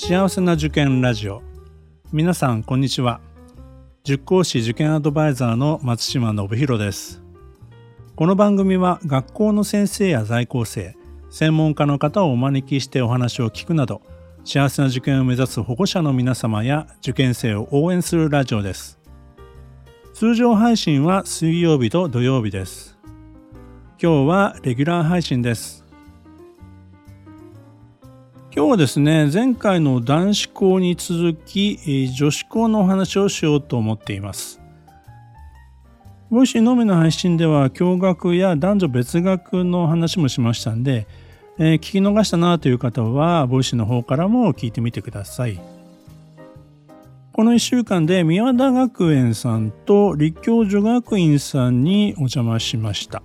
[0.00, 1.42] 幸せな受験ラジオ。
[2.12, 3.20] 皆さんこんにちは。
[4.04, 7.20] 塾講師受験アドバイザーの松島信弘です。
[8.14, 10.96] この番組は学校の先生や在校生
[11.30, 14.00] 専門家の方をお招きしてお話を聞くなど
[14.44, 19.00] 幸せな受験を目指す保護者の皆様や受験生を応援するラジオです。
[20.14, 22.96] 通常配信は水曜日と土曜日です。
[24.00, 25.87] 今日はレギュラー配信です。
[28.58, 34.60] 今日はですね前回の男子校に続き女子校のお話をしようと思っています。
[36.28, 41.06] ボイシーのみの配信では共学や男女別学の話もしましたんで、
[41.56, 45.60] えー、聞き逃したなという方はボイシーの方からも聞いてみてください。
[47.32, 53.22] この1週間で三輪田学園さんと立教女学院さんにお邪魔しました。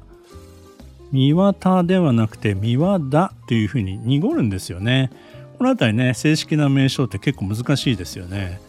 [1.14, 5.12] 三輪ではなくて三輪田というふうに濁るんですよね。
[5.60, 8.60] この辺りね、正式な名称って結構難しいですよね。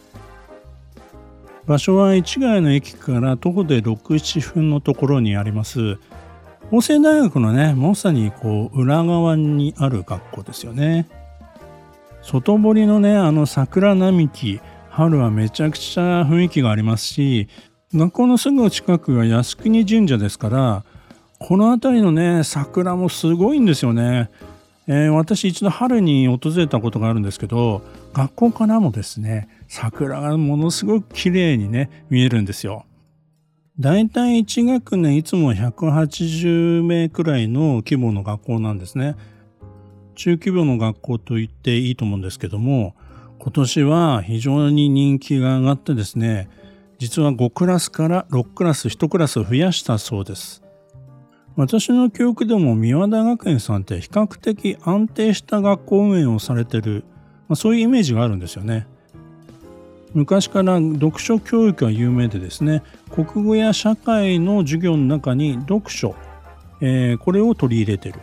[1.66, 5.96] 場所は市ヶ谷の駅から徒歩で6、7分のところにあります。
[6.70, 11.08] 法政大学のね、まさにこう裏側にある学校ですよね。
[12.20, 17.48] 外堀のね、あの桜並木、春はめちゃくちゃ雰囲気がありますし、
[17.94, 20.84] 学校のすぐ近くが靖国神社ですから、
[21.38, 24.30] この辺りのね桜もすごいんですよね、
[24.86, 27.82] えー、私一度春に訪れたことがあるんですけど
[28.12, 32.86] 学校からもですね桜がものすごく綺麗にね見えるんですよ。
[33.80, 39.16] だいたい1学年いつも180名くらいの規模の学校なんですね。
[40.14, 42.94] 中規模の学校と言っていいと思うんですけども
[43.40, 46.48] 今年は非常に人気が上がってですね
[46.98, 50.63] 実は5クラスから6クラス1クラス増やしたそうです。
[51.56, 57.04] 私の記憶でも三輪大学園さんって比較的安定した学校運営をされてる、
[57.48, 58.86] まあ、そういうイメージがあるんですよね。
[60.14, 66.14] 昔から読書教育が有名でですね国語や社会の授業の中に読書、
[66.80, 68.20] えー、これを取り入れてる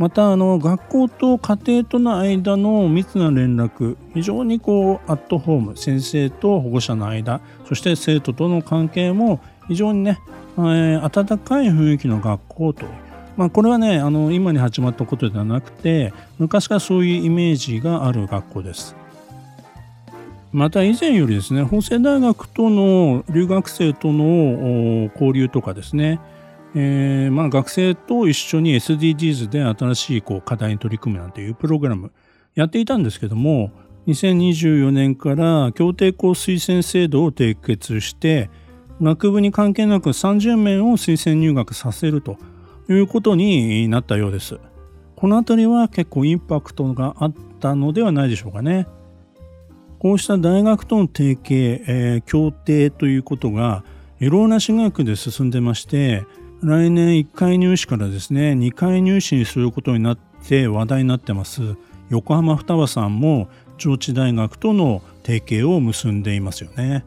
[0.00, 10.18] またあの学校と家庭との間の密な連絡非常にこうアットホーム先生と保護者の間そして生徒との関係も非常にね
[10.56, 12.86] えー、温かい雰囲気の学校と、
[13.36, 18.96] まあ、これはねあの今に始まったことではなくて昔からそういうイメージがある学校です。
[20.50, 26.20] また以前よりですね法政大学との留学生との交流とかですね、
[26.74, 32.12] えー、まあ学生と一緒に SDGs で新しいこう課題に取り組むなんていうプログラム
[32.54, 33.72] やっていたんですけども
[34.06, 38.50] 2024年から協定校推薦制度を締結して
[39.00, 42.36] 学部に関係なく30名を推薦入学させると
[42.88, 44.58] いうことになったようです。
[45.16, 48.86] この辺りは結構インパクトがあったのではないでしょうかね。
[49.98, 53.84] こうした大学との提携、えー、協定ということが
[54.18, 56.24] いろんな私学で進んでまして
[56.62, 61.76] 来年1回入試からですね2回入試にすることになって話題になってます
[62.10, 63.48] 横浜双葉さんも
[63.78, 67.04] 上智大学との提携を結んでいますよね。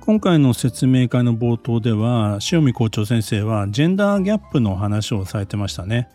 [0.00, 6.08] 今回の説明会の冒頭では塩見校長先生はジェンダーギャップの話をされてましたね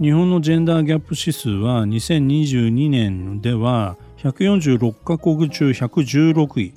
[0.00, 6.74] 日本のジェンダーギャップ指数は2022年では146カ国中116位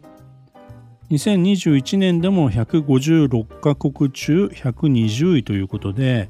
[1.12, 6.30] 2021年でも156カ国中120位ということで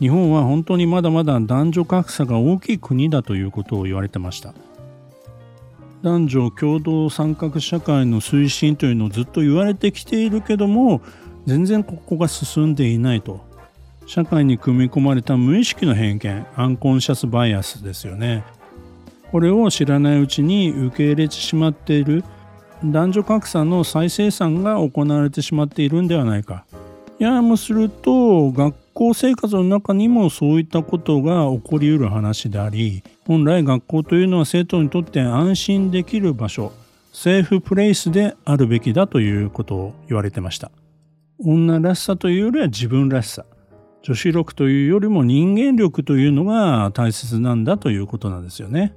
[0.00, 4.54] 日本は本当にまだまだ男女格差が大きい国だということを言われてました。
[6.02, 11.02] 男女共同参画社会の推進というのをずっと言われてきているけども
[11.44, 13.46] 全然ここが進んでいないと。
[14.06, 18.42] 社会に組み込まれた無意識の偏見アンコンシャスバイアスですよね。
[19.30, 22.24] これを知らないうちに受け入れてしまっている
[22.84, 26.64] 男女格差の再生産が行われてしまっているんではないか。
[27.18, 36.72] やもすると学校生活の中にもそういったことが起こりうる話であり本来学校というのは生徒にとって安心できる場所
[37.12, 40.70] セーフプレイスであるべきだということを言われてました。
[41.40, 43.44] 女らしさというよりは自分らしさ。
[44.02, 48.94] 女子力というよりも人間力というのが大切なんだということなんですよね。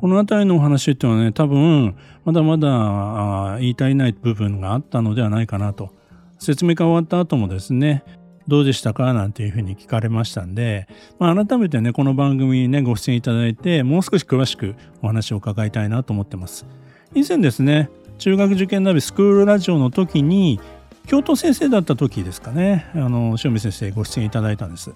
[0.00, 5.90] この辺りのお話っていうのはね多分まだまだ言い足りない部分があったのではないかなと
[6.38, 8.02] 説明会終わった後もですね
[8.48, 16.66] どうでしたかなんていうふうに聞かれましたんで、まあ、改めてね、この番組にね、ご出演いただいて、もう少し詳しくお話を伺いたいなと思ってます。
[17.14, 20.60] 以前ですね、中学受験ナビスクールラジオの時に、
[21.06, 24.92] 教頭先生だった時ですかね、あの、塩見先生ご出演いただいたんです。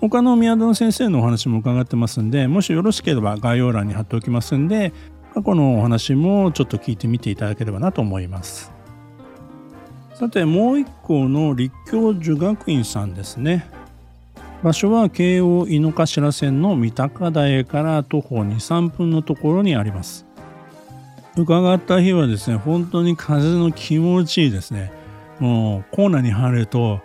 [0.00, 4.92] 他の宮田先生のお話も伺ってますんでもしよろしければ概要欄に貼っておきますんで
[5.34, 8.72] 過去のお話もちょっと聞いてみていただければなと思います。
[10.14, 13.70] さてもう一校の立教女学院さんですね。
[14.62, 20.26] 場所は京王井の頭線の三鷹台から徒歩23分のところにあります。
[21.36, 24.92] 伺った日はですね本当に風の気持ちいいですね。
[25.38, 27.00] もうコーナーに入ると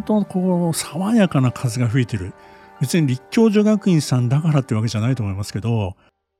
[0.00, 2.32] 本当こう爽やかな風が吹いてる。
[2.80, 5.96] 別に立教女学院さんだからってわけじゃないと思いますけど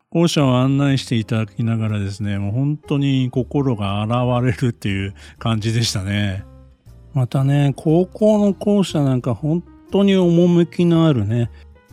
[0.09, 6.45] 校舎を案内していただきながらですねもう本当に心が洗われるっていう感じでしたね。
[7.12, 11.51] またね高校の校舎なんか本当に趣のあるね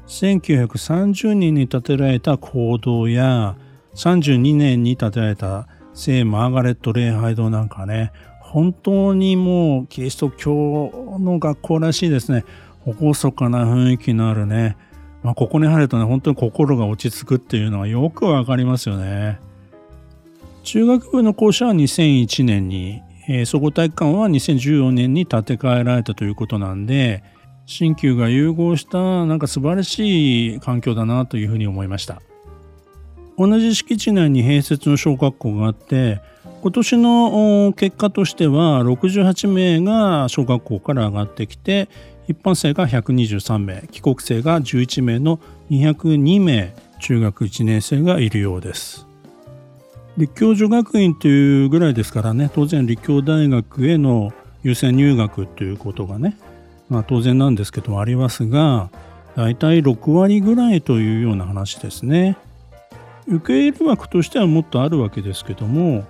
[0.08, 3.58] 1930年に建てられた講堂や
[3.96, 8.12] 32年に建てられた聖マーガレット礼拝堂なんかね
[8.48, 12.46] 本当にもうキリスト教の学校らしいですね。
[12.86, 14.78] 厳かな雰囲気のあるね、
[15.22, 19.40] まあ、ここに入るとね本当に心が落ち着くっていうのはよくわかりますよね。
[20.64, 27.24] 中学部の校舎は2001年に、えー、総合体育館は2014年に建て替えられたということなんで
[27.66, 32.22] 新旧が融合したなんか素晴らしい環境だなというふうに思いました。
[33.38, 36.22] 同じ敷地内に併設の小学校があって
[36.62, 41.88] 今年の結果としては68名が小学校から上がってきて
[42.28, 45.40] 一般生が123名帰国生が11名の
[45.70, 49.06] 202名中学1年生がいるようです。
[50.18, 54.34] 立教女学院というぐらいですからね当然立教大学への
[54.64, 56.36] 優先入学ということがね
[56.90, 58.90] まあ当然なんですけどもありますが
[59.36, 62.36] 大体6割ぐらいというような話ですね。
[63.28, 66.06] 受け入れ枠としてはもっとあるわけですけども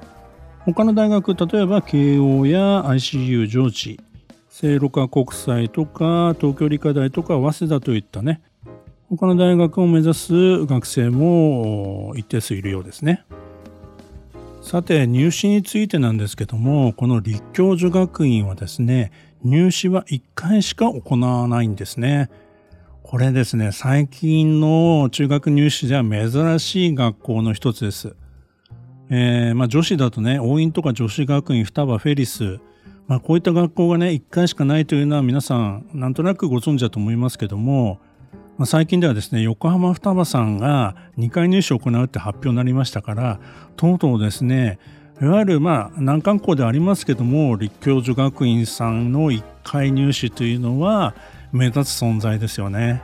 [0.74, 3.98] 他の大学例えば慶応や ICU 上智。
[4.50, 8.42] 聖路加国際とか東京理科大とか早稲田といったね。
[9.10, 13.24] 他の大学を目指す学生も一定数いるようですね。
[14.62, 19.14] さて入試についてなんですけどもこの立教女学院はですね
[19.46, 22.30] 入試は1回しか行わないんですね。
[23.04, 28.18] これですね最近の中学入試では珍しい学校の一つです。
[29.10, 32.60] えー、まあ、女子だとね、応院とか女子学院、双葉、フェリス、
[33.08, 38.00] まあ、こういった学校がね、1回しかないというのは皆さん、なんとなくご存知だと思いますけども、
[38.58, 43.40] まあ、最近ではですね、横浜双葉さんが2回入試を行うって発表になりましたから、
[43.76, 44.80] とうとうですね、
[45.22, 51.16] いわゆるまあ難関校でありますけども立教女学院さんの1回入試というのは
[51.52, 53.02] 目立つ存在ですよね。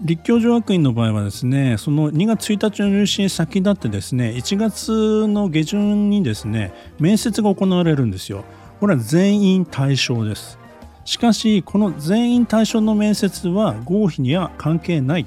[0.00, 8.44] 立教女学院の場合はですねその2月1日の入試に先立ってですね1月の下旬にですね面接が行われるんですよ。
[8.80, 10.58] これは全員対象です。
[11.04, 15.26] しかしこの全員対象の面接は合否には関係ない、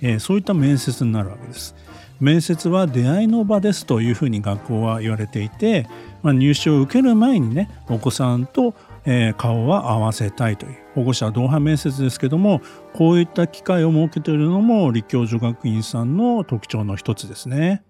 [0.00, 1.76] えー、そういった面接になるわけです。
[2.20, 5.86] 面接は出会いの場ですというふうに学校は言われていて、
[6.22, 8.74] まあ、入試を受ける前にねお子さんと
[9.10, 12.60] えー、顔は合わせたいという保護者同伴面接ですけども
[12.92, 17.82] こういった機会を設けているのも立教女学院さんの特徴の一つですね。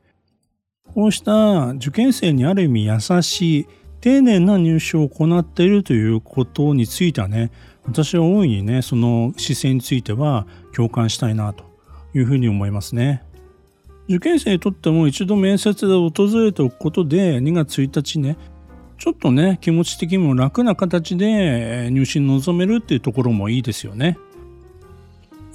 [0.94, 3.66] こうした受験生にある意味優しい
[4.00, 7.50] 丁寧な入試を行っているということについてはね
[7.84, 11.64] 私は大いにねその姿勢については共感したいなと
[12.14, 13.24] いうふうに思いますね。
[14.08, 18.38] 受験生にとっても一度面接で訪れておくことで2月1日ね
[18.98, 24.18] ちょっとね気持ち的にも楽な形で入試に臨めるっていうところもいいですよね。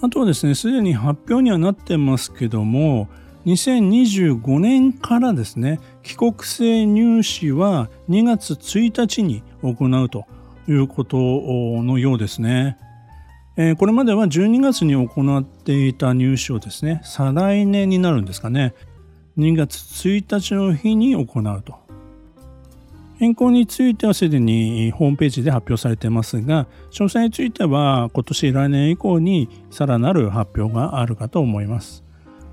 [0.02, 3.08] あとはですねすでに発表にはなってますけども
[3.46, 10.26] 2025年からですね帰国生入試は2月1日に行うと
[10.68, 12.78] いうことのようですね。
[13.78, 18.74] これまでは12月に行っていた入試をですね再来年になるんですかね
[19.38, 21.83] 2月1日の日に行うと
[23.24, 32.04] 変更についてはすでにホームページで発表されてますが詳細については今年来年以降にさらなる発表があるかと思います。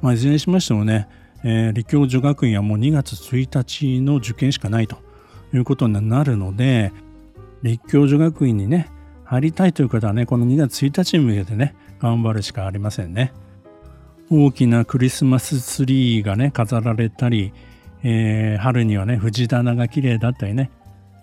[0.00, 1.08] まあ、いずれにしましてもね、
[1.42, 4.98] えー、立教女学院はもう2月1日の受験しかないと
[5.52, 6.92] いうことになるので
[7.64, 8.92] 立教女学院にね
[9.24, 13.32] 入りたいという方はねこの2月1日に向けてね頑張るしかありませんね。
[14.30, 17.52] 大きなクリスマスツリーがね飾られたり
[18.02, 20.70] えー、春にはね藤棚が綺麗だったりね。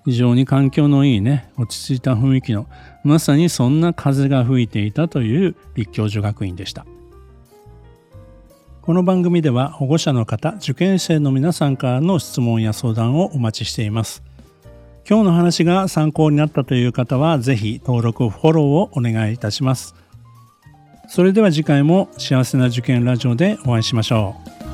[0.05, 2.65] 非常に環境のいいね落ち着いた雰囲気の
[3.03, 6.86] まさにそんな風が吹いていたという立教女学院でした。
[8.81, 14.24] この番組では保護者の方受験生の皆さんからの質問や相談をお待ちしています。
[15.10, 19.93] 今日の話が参考になったという方はぜひ登録フォローをお願いいたします。
[21.10, 24.66] それでは次回も幸せな受験ラジオでお会いしましょう。